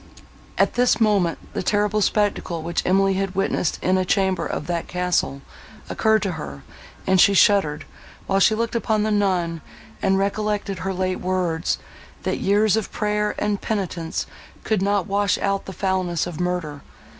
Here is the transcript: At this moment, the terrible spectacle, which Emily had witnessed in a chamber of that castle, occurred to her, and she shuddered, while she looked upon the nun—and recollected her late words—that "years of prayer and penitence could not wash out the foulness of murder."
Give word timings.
At 0.57 0.73
this 0.73 0.99
moment, 0.99 1.37
the 1.53 1.61
terrible 1.61 2.01
spectacle, 2.01 2.63
which 2.63 2.83
Emily 2.87 3.13
had 3.13 3.35
witnessed 3.35 3.77
in 3.83 3.99
a 3.99 4.03
chamber 4.03 4.47
of 4.47 4.65
that 4.65 4.87
castle, 4.87 5.41
occurred 5.91 6.23
to 6.23 6.31
her, 6.31 6.63
and 7.05 7.21
she 7.21 7.35
shuddered, 7.35 7.85
while 8.25 8.39
she 8.39 8.55
looked 8.55 8.73
upon 8.75 9.03
the 9.03 9.11
nun—and 9.11 10.17
recollected 10.17 10.79
her 10.79 10.91
late 10.95 11.19
words—that 11.19 12.39
"years 12.39 12.75
of 12.75 12.91
prayer 12.91 13.35
and 13.37 13.61
penitence 13.61 14.25
could 14.63 14.81
not 14.81 15.05
wash 15.05 15.37
out 15.37 15.65
the 15.65 15.71
foulness 15.71 16.25
of 16.25 16.39
murder." 16.39 16.81